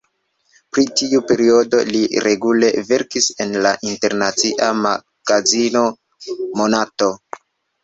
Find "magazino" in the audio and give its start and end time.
4.87-5.87